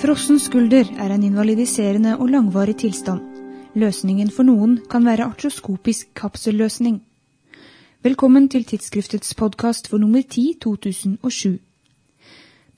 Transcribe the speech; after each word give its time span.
Frossen 0.00 0.38
skulder 0.40 0.88
er 0.96 1.12
en 1.12 1.24
invalidiserende 1.26 2.14
og 2.16 2.30
langvarig 2.32 2.72
tilstand. 2.80 3.20
Løsningen 3.76 4.30
for 4.32 4.48
noen 4.48 4.78
kan 4.88 5.04
være 5.04 5.26
artroskopisk 5.28 6.14
kapselløsning. 6.16 6.94
Velkommen 8.00 8.46
til 8.48 8.62
tidsskriftets 8.64 9.34
podkast 9.36 9.90
for 9.92 10.00
nummer 10.00 10.22
10 10.24 10.54
2007. 10.64 11.58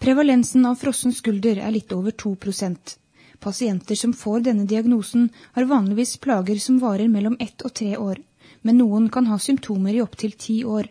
Prevalensen 0.02 0.66
av 0.66 0.80
frossen 0.80 1.14
skulder 1.14 1.60
er 1.62 1.70
litt 1.70 1.94
over 1.94 2.10
2% 2.10 2.96
Pasienter 3.38 4.00
som 4.00 4.14
får 4.22 4.42
denne 4.48 4.66
diagnosen, 4.66 5.28
har 5.52 5.68
vanligvis 5.70 6.16
plager 6.18 6.58
som 6.58 6.80
varer 6.82 7.06
mellom 7.06 7.36
ett 7.38 7.62
og 7.62 7.70
tre 7.72 7.92
år, 7.98 8.18
men 8.62 8.80
noen 8.82 9.06
kan 9.14 9.28
ha 9.30 9.38
symptomer 9.38 9.94
i 9.94 10.02
opptil 10.02 10.34
ti 10.34 10.64
år. 10.64 10.90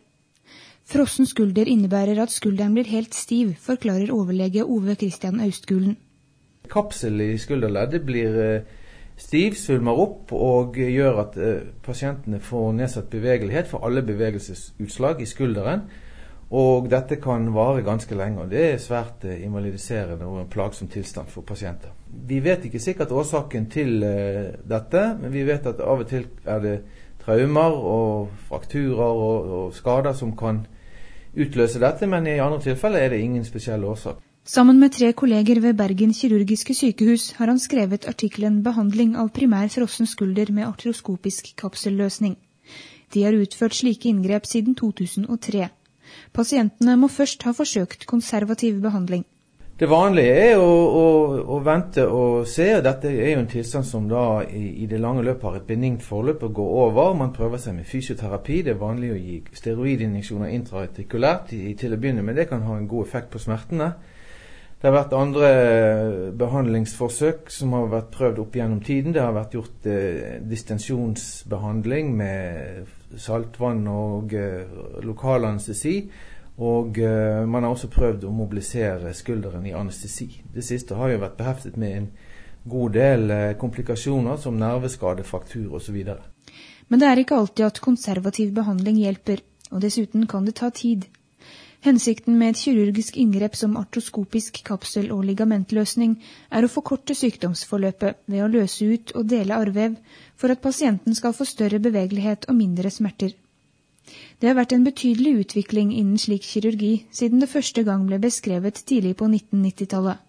Frossen 0.87 1.27
skulder 1.27 1.67
innebærer 1.67 2.23
at 2.23 2.31
skulderen 2.31 2.79
blir 2.79 2.87
helt 2.87 3.19
stiv, 3.19 3.51
forklarer 3.59 4.15
overlege 4.15 4.63
Ove 4.63 4.95
Christian 4.95 5.43
Austgulen. 5.43 5.99
Kapsel 6.71 7.21
i 7.21 7.33
skulderleddet 7.39 8.05
blir 8.07 8.37
eh, 8.41 8.77
stiv, 9.19 9.57
svulmer 9.59 9.99
opp 9.99 10.31
og 10.35 10.77
gjør 10.79 11.19
at 11.25 11.35
eh, 11.37 11.67
pasientene 11.83 12.39
får 12.43 12.71
nedsatt 12.77 13.11
bevegelighet 13.11 13.67
for 13.71 13.85
alle 13.87 14.03
bevegelsesutslag 14.07 15.21
i 15.21 15.29
skulderen. 15.29 15.85
Og 16.51 16.89
dette 16.91 17.15
kan 17.23 17.45
vare 17.55 17.83
ganske 17.83 18.15
lenge, 18.15 18.43
og 18.43 18.49
det 18.51 18.63
er 18.73 18.81
svært 18.83 19.23
eh, 19.27 19.43
invalidiserende 19.45 20.27
og 20.27 20.41
en 20.41 20.49
plagsom 20.51 20.89
tilstand 20.91 21.31
for 21.31 21.47
pasienter. 21.47 21.93
Vi 22.07 22.41
vet 22.43 22.65
ikke 22.67 22.83
sikkert 22.83 23.11
årsaken 23.11 23.69
til 23.71 24.01
dette, 24.01 25.05
men 25.21 25.31
vi 25.31 25.45
vet 25.47 25.67
at 25.67 25.79
av 25.79 26.03
og 26.03 26.09
til 26.09 26.27
er 26.43 26.59
det 26.63 26.75
traumer 27.21 27.77
og 27.77 28.33
frakturer 28.49 29.21
og, 29.27 29.51
og 29.59 29.73
skader 29.77 30.17
som 30.17 30.35
kan 30.35 30.65
utløse 31.37 31.79
dette, 31.79 32.07
men 32.07 32.27
i 32.27 32.39
andre 32.41 32.59
tilfeller 32.63 33.05
er 33.05 33.13
det 33.13 33.23
ingen 33.23 33.47
spesiell 33.47 33.85
årsak. 33.87 34.19
Sammen 34.43 34.79
med 34.79 34.89
tre 34.91 35.11
kolleger 35.13 35.59
ved 35.61 35.75
Bergen 35.77 36.13
kirurgiske 36.17 36.73
sykehus 36.73 37.31
har 37.37 37.45
han 37.45 37.59
skrevet 37.59 38.07
artikkelen 38.09 38.63
'Behandling 38.63 39.15
av 39.15 39.29
primær 39.29 39.67
frossen 39.69 40.07
skulder 40.07 40.51
med 40.51 40.65
artroskopisk 40.65 41.53
kapselløsning'. 41.61 42.37
De 43.13 43.23
har 43.23 43.33
utført 43.37 43.75
slike 43.75 44.09
inngrep 44.09 44.45
siden 44.45 44.73
2003. 44.75 45.69
Pasientene 46.33 46.97
må 46.97 47.07
først 47.07 47.43
ha 47.43 47.51
forsøkt 47.51 48.07
konservativ 48.07 48.81
behandling. 48.81 49.25
Det 49.79 49.89
vanlige 49.89 50.33
er 50.33 50.57
å, 50.57 50.71
å, 50.89 51.05
å, 51.45 51.59
vente 51.59 52.07
og 52.07 52.47
se. 52.47 52.81
Dette 52.81 53.09
er 53.09 53.35
jo 53.35 53.39
en 53.43 53.47
tilstand 53.47 53.85
som 53.85 54.07
da 54.09 54.41
i, 54.41 54.83
i 54.83 54.87
det 54.87 54.99
lange 54.99 55.21
løpet 55.21 55.43
har 55.43 55.55
et 55.59 55.67
benignt 55.67 56.01
forløp 56.01 56.43
og 56.43 56.53
går 56.53 56.71
over. 56.87 57.13
Man 57.13 57.33
prøver 57.33 57.57
seg 57.57 57.75
med 57.75 57.85
fysioterapi. 57.85 58.63
Det 58.65 58.73
er 58.73 58.81
vanlig 58.81 59.11
å 59.11 59.21
gi 59.21 59.37
steroidinjeksjoner 59.53 60.49
intraartikulært 60.57 61.53
til 61.53 61.93
å 61.93 62.01
begynne 62.01 62.25
med. 62.25 62.35
Det 62.41 62.47
kan 62.49 62.65
ha 62.65 62.77
en 62.77 62.89
god 62.89 63.05
effekt 63.05 63.29
på 63.29 63.39
smertene. 63.39 63.91
Det 64.81 64.89
har 64.89 64.95
vært 64.95 65.11
andre 65.13 65.49
behandlingsforsøk 66.41 67.51
som 67.53 67.75
har 67.77 67.91
vært 67.91 68.07
prøvd 68.15 68.39
opp 68.41 68.55
gjennom 68.57 68.79
tiden. 68.81 69.13
Det 69.13 69.21
har 69.21 69.35
vært 69.35 69.53
gjort 69.53 69.85
eh, 69.85 70.39
distensjonsbehandling 70.41 72.09
med 72.17 72.89
saltvann 73.21 73.83
og 73.91 74.33
eh, 74.33 74.65
lokal 75.05 75.45
anestesi. 75.51 75.99
Og 76.65 76.97
eh, 76.97 77.43
man 77.45 77.61
har 77.61 77.75
også 77.75 77.91
prøvd 77.93 78.25
å 78.25 78.33
mobilisere 78.33 79.13
skulderen 79.13 79.69
i 79.69 79.75
anestesi. 79.77 80.31
Det 80.49 80.65
siste 80.65 80.97
har 80.97 81.13
jo 81.13 81.21
vært 81.27 81.37
beheftet 81.37 81.77
med 81.77 81.97
en 81.99 82.09
god 82.65 82.97
del 82.97 83.29
uh, 83.29 83.53
komplikasjoner 83.57 84.37
som 84.37 84.57
nerveskade, 84.57 85.23
fraktur 85.25 85.77
osv. 85.77 85.95
Men 86.89 87.01
det 87.01 87.07
er 87.07 87.21
ikke 87.21 87.37
alltid 87.37 87.65
at 87.65 87.81
konservativ 87.81 88.51
behandling 88.53 88.99
hjelper, 89.01 89.41
og 89.71 89.81
dessuten 89.81 90.27
kan 90.29 90.45
det 90.45 90.59
ta 90.59 90.69
tid. 90.69 91.07
Hensikten 91.81 92.35
med 92.37 92.51
et 92.53 92.59
kirurgisk 92.61 93.15
inngrep 93.17 93.55
som 93.57 93.77
artroskopisk 93.79 94.59
kapsel- 94.67 95.09
og 95.09 95.23
ligamentløsning 95.25 96.11
er 96.53 96.61
å 96.65 96.69
forkorte 96.69 97.15
sykdomsforløpet 97.17 98.19
ved 98.29 98.43
å 98.45 98.49
løse 98.53 98.85
ut 98.85 99.13
og 99.15 99.25
dele 99.31 99.55
arrvev 99.57 99.95
for 100.37 100.53
at 100.53 100.61
pasienten 100.61 101.15
skal 101.17 101.33
få 101.33 101.47
større 101.49 101.79
bevegelighet 101.81 102.45
og 102.49 102.59
mindre 102.59 102.91
smerter. 102.93 103.33
Det 104.37 104.49
har 104.49 104.59
vært 104.59 104.75
en 104.75 104.85
betydelig 104.85 105.33
utvikling 105.45 105.89
innen 105.93 106.19
slik 106.21 106.45
kirurgi 106.45 106.91
siden 107.09 107.41
det 107.41 107.49
første 107.49 107.81
gang 107.87 108.05
ble 108.05 108.19
beskrevet 108.21 108.83
tidlig 108.85 109.15
på 109.17 109.29
1990-tallet. 109.31 110.21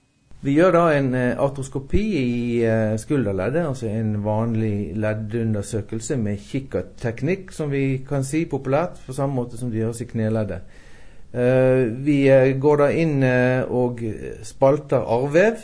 Vi 0.43 0.55
gjør 0.57 0.73
da 0.75 0.85
en 0.97 1.11
uh, 1.15 1.45
artroskopi 1.45 2.03
i 2.19 2.31
uh, 2.65 2.95
skulderleddet, 2.99 3.67
altså 3.69 3.91
en 3.93 4.17
vanlig 4.25 4.97
leddundersøkelse 4.99 6.17
med 6.19 6.41
kikkertteknikk, 6.49 7.53
som 7.53 7.71
vi 7.71 8.01
kan 8.09 8.25
si 8.27 8.43
populært, 8.51 8.97
på 9.07 9.15
samme 9.15 9.37
måte 9.37 9.61
som 9.61 9.71
det 9.71 9.85
gjøres 9.85 10.03
i 10.03 10.09
kneleddet. 10.11 10.81
Uh, 11.33 11.89
vi 12.05 12.27
går 12.61 12.83
da 12.83 12.89
inn 12.93 13.23
og 13.25 14.03
spalter 14.45 15.01
arrvev 15.01 15.63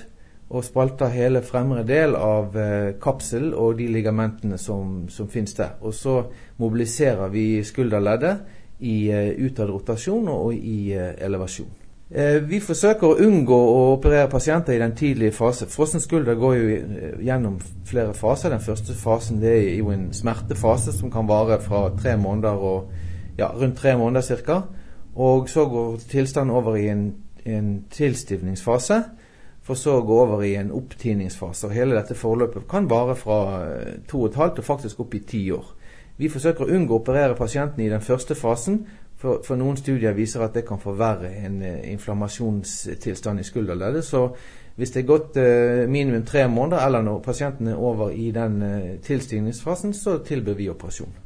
og 0.49 0.65
spalter 0.65 1.13
hele 1.13 1.43
fremre 1.45 1.83
del 1.85 2.15
av 2.17 2.55
kapsel 3.03 3.51
og 3.53 3.75
de 3.77 3.91
ligamentene 3.93 4.57
som, 4.57 5.03
som 5.13 5.29
finnes 5.29 5.53
der. 5.59 5.75
Og 5.85 5.93
så 5.93 6.23
mobiliserer 6.57 7.29
vi 7.29 7.61
skulderleddet 7.69 8.57
i 8.79 9.11
eh, 9.11 9.35
utad 9.45 9.71
rotasjon 9.71 10.29
og 10.31 10.55
i 10.55 10.93
eh, 10.95 11.15
elevasjon. 11.25 11.71
Eh, 12.09 12.39
vi 12.49 12.61
forsøker 12.65 13.05
å 13.09 13.19
unngå 13.27 13.57
å 13.57 13.81
operere 13.97 14.31
pasienter 14.33 14.77
i 14.77 14.81
den 14.81 14.95
tidlige 14.97 15.35
fase. 15.37 15.69
Frossen 15.69 16.01
skulder 16.01 16.39
går 16.41 16.55
jo 16.57 16.69
eh, 16.77 17.19
gjennom 17.27 17.59
flere 17.89 18.15
faser. 18.17 18.55
Den 18.55 18.65
første 18.65 18.97
fasen 18.97 19.43
det 19.43 19.55
er 19.57 19.71
jo 19.81 19.91
en 19.93 20.09
smertefase 20.17 20.95
som 20.97 21.13
kan 21.13 21.29
vare 21.29 21.61
fra 21.65 21.89
tre 21.99 22.17
måneder 22.21 22.65
og 22.71 22.93
ja, 23.39 23.51
rundt 23.51 23.79
tre 23.83 23.97
måneder 23.99 24.45
ca. 24.47 24.63
Og 25.19 25.49
så 25.51 25.67
går 25.67 25.97
tilstanden 26.11 26.55
over 26.55 26.77
i 26.79 26.89
en, 26.89 27.09
en 27.45 27.73
tilstivningsfase 27.91 29.03
for 29.69 29.77
så 29.77 29.99
å 29.99 30.05
gå 30.07 30.21
over 30.23 30.45
i 30.47 30.55
en 30.57 30.71
opptiningsfase. 30.73 31.69
Og 31.69 31.75
hele 31.77 31.99
dette 31.99 32.17
forløpet 32.17 32.69
kan 32.71 32.89
vare 32.89 33.17
fra 33.19 33.41
eh, 33.67 33.99
to 34.09 34.23
og 34.23 34.31
et 34.31 34.39
halvt 34.41 34.63
og 34.63 34.69
faktisk 34.69 35.03
opp 35.05 35.19
i 35.19 35.25
ti 35.29 35.43
år. 35.53 35.67
Vi 36.19 36.31
forsøker 36.33 36.65
å 36.65 36.73
unngå 36.75 36.97
å 36.97 37.03
operere 37.03 37.37
pasienten 37.39 37.85
i 37.85 37.91
den 37.93 38.03
første 38.03 38.35
fasen, 38.39 38.81
for, 39.19 39.43
for, 39.43 39.59
noen 39.59 39.77
studier 39.79 40.15
viser 40.15 40.45
at 40.47 40.55
det 40.55 40.65
kan 40.67 40.79
forverre 40.79 41.33
en 41.43 41.59
uh, 41.59 41.79
inflammasjonstilstand 41.91 43.43
i 43.43 43.47
skulderleddet. 43.47 44.07
Så 44.07 44.29
hvis 44.79 44.93
det 44.95 45.03
er 45.03 45.09
gått 45.09 45.39
uh, 45.43 45.87
minimum 45.91 46.23
tre 46.27 46.45
måneder, 46.47 46.85
eller 46.87 47.03
når 47.03 47.25
pasienten 47.27 47.73
er 47.73 47.81
over 47.83 48.15
i 48.15 48.31
den 48.35 48.61
uh, 48.63 48.93
tilstigningsfasen, 49.03 49.95
så 49.95 50.21
tilbyr 50.23 50.59
vi 50.59 50.71
operasjon. 50.71 51.17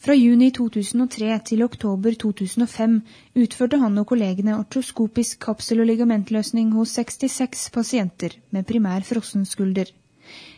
Fra 0.00 0.14
juni 0.16 0.46
2003 0.56 1.34
til 1.44 1.60
oktober 1.60 2.14
2005 2.16 2.94
utførte 3.42 3.76
han 3.82 4.00
og 4.00 4.06
kollegene 4.08 4.54
artroskopisk 4.56 5.42
kapsel- 5.44 5.82
og 5.82 5.90
ligamentløsning 5.90 6.70
hos 6.72 6.94
66 6.96 7.66
pasienter 7.74 8.38
med 8.50 8.64
primær 8.64 9.04
frossen 9.04 9.44
skulder. 9.44 9.92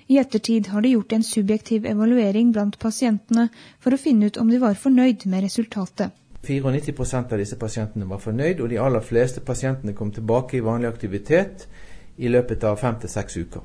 I 0.07 0.21
ettertid 0.23 0.71
har 0.71 0.87
de 0.87 0.95
gjort 0.95 1.17
en 1.19 1.27
subjektiv 1.27 1.91
evaluering 1.91 2.55
blant 2.55 2.79
pasientene 2.79 3.49
for 3.83 3.91
å 3.91 4.01
finne 4.05 4.31
ut 4.31 4.39
om 4.39 4.55
de 4.55 4.63
var 4.63 4.79
fornøyd 4.79 5.27
med 5.27 5.49
resultatet. 5.49 6.15
94% 6.47 7.35
av 7.35 7.43
disse 7.43 7.59
pasientene 7.59 8.07
var 8.07 8.23
fornøyd, 8.23 8.63
og 8.63 8.71
de 8.71 8.79
aller 8.79 9.03
fleste 9.03 9.43
pasientene 9.43 9.99
kom 9.99 10.15
tilbake 10.15 10.61
i 10.61 10.67
vanlig 10.71 10.95
aktivitet 10.95 11.67
i 12.17 12.31
løpet 12.31 12.63
av 12.63 12.79
fem 12.79 12.95
til 13.03 13.11
seks 13.11 13.43
uker. 13.43 13.63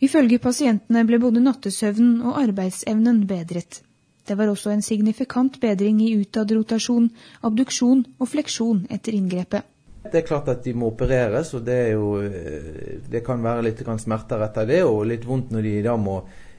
Ifølge 0.00 0.40
pasientene 0.40 1.04
ble 1.04 1.20
både 1.20 1.44
nattesøvnen 1.44 2.22
og 2.24 2.40
arbeidsevnen 2.40 3.26
bedret. 3.28 3.84
Det 4.26 4.38
var 4.38 4.48
også 4.48 4.72
en 4.72 4.82
signifikant 4.82 5.60
bedring 5.60 6.00
i 6.02 6.14
utadrotasjon, 6.16 7.10
abduksjon 7.44 8.04
og 8.18 8.28
fleksjon 8.28 8.86
etter 8.90 9.16
inngrepet. 9.16 9.70
Det 10.04 10.20
er 10.20 10.26
klart 10.26 10.48
at 10.52 10.64
de 10.64 10.74
må 10.76 10.90
opereres, 10.92 11.54
og 11.56 11.64
det, 11.64 11.78
jo, 11.92 12.18
eh, 12.20 12.98
det 13.10 13.24
kan 13.24 13.42
være 13.44 13.64
litt 13.68 13.80
smerter 14.00 14.42
etter 14.44 14.66
det, 14.68 14.82
og 14.84 15.06
litt 15.08 15.24
vondt 15.24 15.52
når 15.52 15.62
de 15.64 15.78
da 15.86 15.96
må 15.96 16.18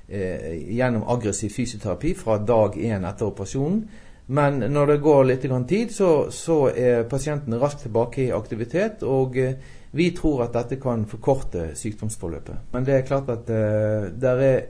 eh, 0.09 0.73
gjennom 0.73 1.05
aggressiv 1.09 1.53
fysioterapi 1.53 2.15
fra 2.17 2.39
dag 2.41 2.77
én 2.77 3.05
etter 3.05 3.29
operasjonen. 3.29 3.85
Men 4.27 4.57
når 4.73 4.87
det 4.87 5.01
går 5.01 5.23
litt 5.29 5.45
tid, 5.69 5.91
så, 5.93 6.31
så 6.31 6.69
er 6.73 7.03
pasienten 7.09 7.59
raskt 7.61 7.83
tilbake 7.85 8.23
i 8.23 8.31
aktivitet. 8.33 9.03
Og 9.03 9.37
eh, 9.37 9.53
vi 9.91 10.09
tror 10.11 10.43
at 10.43 10.53
dette 10.53 10.79
kan 10.81 11.05
forkorte 11.05 11.69
sykdomsforløpet. 11.77 12.71
Men 12.73 12.85
det 12.85 12.95
er 12.95 13.05
klart 13.05 13.29
at 13.29 13.49
eh, 13.49 14.09
det 14.11 14.33
er 14.33 14.65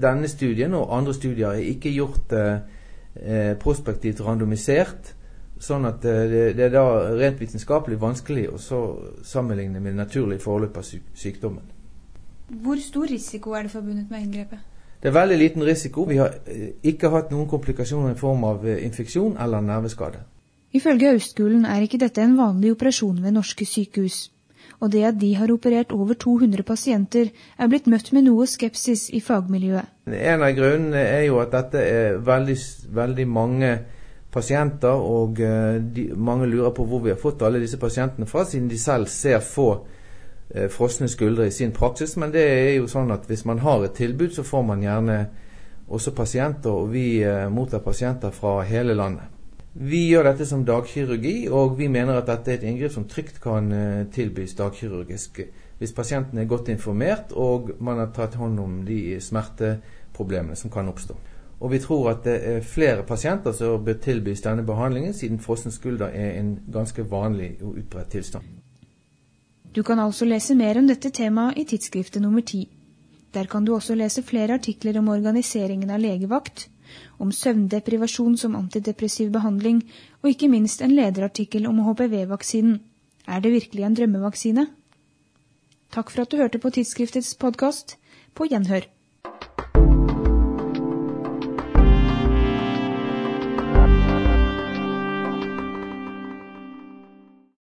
denne 0.00 0.28
studien 0.28 0.74
og 0.78 0.92
andre 0.96 1.14
studier 1.14 1.54
er 1.54 1.70
ikke 1.72 1.92
gjort 1.94 2.34
eh, 2.36 2.60
eh, 3.18 3.54
prospektivt 3.60 4.22
randomisert. 4.24 5.14
Sånn 5.58 5.88
at 5.88 6.04
eh, 6.06 6.24
det, 6.30 6.44
det, 6.58 6.68
er 6.68 6.74
da 6.76 6.84
rent 7.18 7.40
vitenskapelig 7.42 7.98
vanskelig 8.00 8.46
å 8.52 8.78
sammenligne 9.26 9.82
med 9.82 9.98
naturlig 9.98 10.40
forløp 10.44 10.78
av 10.78 10.86
sykdommen. 10.86 11.66
Hvor 12.62 12.80
stor 12.80 13.10
risiko 13.10 13.52
er 13.58 13.66
det 13.66 13.74
forbundet 13.74 14.10
med 14.10 14.24
inngrepet? 14.28 14.64
Det 14.98 15.10
er 15.10 15.14
veldig 15.14 15.36
liten 15.38 15.62
risiko. 15.66 16.06
Vi 16.08 16.18
har 16.22 16.38
eh, 16.46 16.72
ikke 16.82 17.10
hatt 17.14 17.34
noen 17.34 17.50
komplikasjoner 17.50 18.14
i 18.14 18.18
form 18.18 18.46
av 18.46 18.66
infeksjon 18.78 19.36
eller 19.38 19.62
nerveskade. 19.66 20.22
Ifølge 20.74 21.14
Austgulen 21.16 21.64
er 21.64 21.82
ikke 21.82 22.00
dette 22.00 22.22
en 22.22 22.36
vanlig 22.36 22.74
operasjon 22.74 23.22
ved 23.24 23.32
norske 23.34 23.64
sykehus 23.66 24.26
og 24.80 24.92
det 24.92 25.04
at 25.10 25.20
de 25.20 25.34
har 25.36 25.52
operert 25.52 25.92
over 25.92 26.14
200 26.14 26.62
pasienter, 26.66 27.30
er 27.58 27.70
blitt 27.70 27.86
møtt 27.90 28.12
med 28.12 28.26
noe 28.28 28.46
skepsis 28.46 29.08
i 29.14 29.20
fagmiljøet. 29.24 29.94
En 30.08 30.42
av 30.44 30.54
grunnene 30.56 31.04
er 31.04 31.24
jo 31.28 31.38
at 31.42 31.52
dette 31.54 31.84
er 31.84 32.18
veldig, 32.24 32.56
veldig 32.96 33.28
mange 33.28 33.72
pasienter, 34.32 34.92
og 34.92 35.40
eh, 35.40 35.78
de, 35.80 36.08
mange 36.16 36.46
lurer 36.46 36.74
på 36.76 36.84
hvor 36.88 37.02
vi 37.04 37.12
har 37.12 37.20
fått 37.20 37.42
alle 37.42 37.62
disse 37.62 37.80
pasientene 37.80 38.28
fra, 38.28 38.44
siden 38.44 38.68
de 38.68 38.78
selv 38.78 39.08
ser 39.12 39.40
få 39.44 39.68
eh, 40.54 40.68
frosne 40.72 41.08
skuldre 41.08 41.48
i 41.48 41.54
sin 41.54 41.72
praksis, 41.76 42.16
men 42.20 42.32
det 42.34 42.44
er 42.44 42.72
jo 42.76 42.88
sånn 42.90 43.12
at 43.14 43.28
hvis 43.28 43.46
man 43.48 43.62
har 43.64 43.84
et 43.84 43.96
tilbud, 43.98 44.30
så 44.36 44.44
får 44.46 44.68
man 44.68 44.84
gjerne 44.84 45.18
også 45.88 46.12
pasienter, 46.16 46.70
og 46.70 46.92
vi 46.92 47.22
eh, 47.24 47.48
mottar 47.52 47.84
pasienter 47.84 48.34
fra 48.34 48.60
hele 48.68 48.96
landet. 48.98 49.37
Vi 49.78 50.08
gjør 50.08 50.26
dette 50.26 50.46
som 50.48 50.64
dagkirurgi, 50.66 51.46
og 51.54 51.76
vi 51.78 51.86
mener 51.86 52.18
at 52.18 52.26
dette 52.26 52.50
er 52.50 52.58
et 52.58 52.66
inngrep 52.66 52.90
som 52.90 53.06
trygt 53.06 53.38
kan 53.42 53.70
eh, 53.72 54.06
tilbys 54.10 54.56
dagkirurgisk 54.58 55.42
hvis 55.78 55.92
pasienten 55.94 56.38
er 56.38 56.48
godt 56.50 56.68
informert 56.72 57.30
og 57.38 57.70
man 57.78 58.00
har 58.02 58.08
tatt 58.14 58.34
hånd 58.34 58.58
om 58.58 58.80
de 58.86 59.20
smerteproblemene 59.22 60.56
som 60.58 60.72
kan 60.74 60.88
oppstå. 60.90 61.14
Og 61.58 61.70
vi 61.70 61.78
tror 61.82 62.10
at 62.12 62.24
det 62.26 62.36
er 62.46 62.66
flere 62.66 63.04
pasienter 63.06 63.54
som 63.54 63.84
bør 63.84 63.98
tilbys 64.02 64.42
denne 64.42 64.64
behandlingen, 64.66 65.14
siden 65.14 65.38
frossen 65.42 65.74
skulder 65.74 66.10
er 66.14 66.38
en 66.38 66.56
ganske 66.72 67.04
vanlig 67.10 67.56
og 67.62 67.78
utbredt 67.78 68.10
tilstand. 68.14 68.44
Du 69.74 69.82
kan 69.82 69.98
altså 69.98 70.26
lese 70.26 70.54
mer 70.58 70.78
om 70.78 70.86
dette 70.88 71.10
temaet 71.14 71.58
i 71.58 71.64
tidsskriftet 71.70 72.22
nummer 72.22 72.42
ti. 72.42 72.64
Der 73.34 73.46
kan 73.46 73.64
du 73.64 73.74
også 73.74 73.94
lese 73.94 74.22
flere 74.22 74.54
artikler 74.54 74.98
om 74.98 75.08
organiseringen 75.12 75.90
av 75.90 76.00
legevakt, 76.00 76.68
om 77.18 77.32
søvndeprivasjon 77.32 78.36
som 78.36 78.56
antidepressiv 78.58 79.30
behandling, 79.34 79.82
og 80.22 80.30
ikke 80.32 80.50
minst 80.50 80.82
en 80.82 80.96
lederartikkel 80.96 81.66
om 81.70 81.80
HPV-vaksinen. 81.86 82.80
Er 83.28 83.40
det 83.40 83.52
virkelig 83.52 83.84
en 83.84 83.96
drømmevaksine? 83.96 84.66
Takk 85.92 86.10
for 86.10 86.22
at 86.22 86.32
du 86.32 86.36
hørte 86.40 86.58
på 86.58 86.70
tidsskriftets 86.70 87.34
podkast. 87.34 87.96
På 88.34 88.48
gjenhør. 88.48 88.88